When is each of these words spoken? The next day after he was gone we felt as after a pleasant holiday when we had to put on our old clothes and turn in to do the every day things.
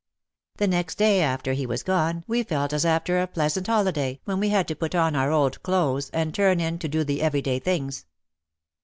The 0.57 0.67
next 0.67 0.97
day 0.97 1.21
after 1.21 1.53
he 1.53 1.67
was 1.67 1.83
gone 1.83 2.23
we 2.25 2.41
felt 2.41 2.73
as 2.73 2.85
after 2.87 3.19
a 3.21 3.27
pleasant 3.27 3.67
holiday 3.67 4.19
when 4.25 4.39
we 4.39 4.49
had 4.49 4.67
to 4.69 4.75
put 4.75 4.95
on 4.95 5.15
our 5.15 5.31
old 5.31 5.61
clothes 5.61 6.09
and 6.09 6.33
turn 6.33 6.59
in 6.59 6.79
to 6.79 6.87
do 6.87 7.03
the 7.03 7.21
every 7.21 7.43
day 7.43 7.59
things. 7.59 8.07